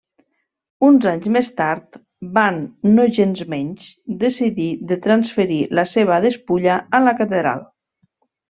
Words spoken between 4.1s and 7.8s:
decidir de transferir la seva despulla a la catedral.